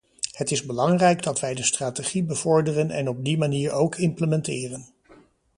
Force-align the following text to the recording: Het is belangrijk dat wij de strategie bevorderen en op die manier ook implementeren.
Het 0.33 0.51
is 0.51 0.65
belangrijk 0.65 1.23
dat 1.23 1.39
wij 1.39 1.53
de 1.53 1.63
strategie 1.63 2.23
bevorderen 2.23 2.91
en 2.91 3.07
op 3.09 3.25
die 3.25 3.37
manier 3.37 3.71
ook 3.71 3.95
implementeren. 3.97 4.85